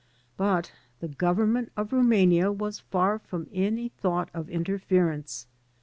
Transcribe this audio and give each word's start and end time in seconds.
But 0.35 0.71
the 0.99 1.07
Government 1.09 1.71
of 1.77 1.91
Rumania 1.91 2.51
was 2.51 2.79
far 2.79 3.19
from 3.19 3.47
any 3.53 3.89
thought 3.89 4.29
of 4.33 4.49
interference. 4.49 5.45